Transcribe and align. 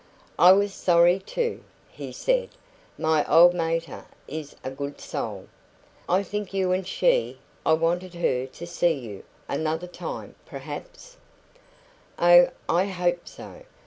"I 0.39 0.51
was 0.53 0.73
sorry 0.73 1.19
too," 1.19 1.63
he 1.87 2.11
said. 2.11 2.49
"My 2.97 3.23
old 3.31 3.53
mater 3.53 4.05
is 4.27 4.55
a 4.63 4.71
good 4.71 4.99
soul. 4.99 5.47
I 6.09 6.23
think 6.23 6.55
you 6.55 6.71
and 6.71 6.87
she 6.87 7.37
I 7.67 7.73
wanted 7.73 8.15
her 8.15 8.47
to 8.47 8.65
see 8.65 8.93
you. 8.93 9.23
Another 9.47 9.85
time, 9.85 10.33
perhaps" 10.43 11.17
"Oh, 12.17 12.49
I 12.67 12.85
hope 12.85 13.27
so! 13.27 13.61